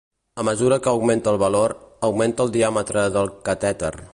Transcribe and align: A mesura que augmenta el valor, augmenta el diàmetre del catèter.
A 0.41 0.45
mesura 0.47 0.79
que 0.85 0.89
augmenta 0.93 1.33
el 1.35 1.37
valor, 1.43 1.75
augmenta 2.09 2.47
el 2.49 2.53
diàmetre 2.59 3.05
del 3.19 3.31
catèter. 3.51 3.97